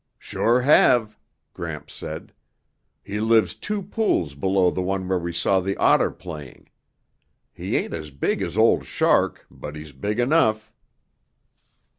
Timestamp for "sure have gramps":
0.17-1.93